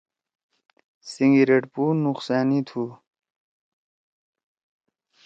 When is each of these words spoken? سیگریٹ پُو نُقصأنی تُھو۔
سیگریٹ 1.11 1.63
پُو 1.73 1.83
نُقصأنی 2.05 2.59
تُھو۔ 2.67 2.83